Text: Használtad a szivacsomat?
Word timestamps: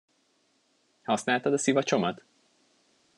Használtad 1.03 1.53
a 1.53 1.57
szivacsomat? 1.57 2.23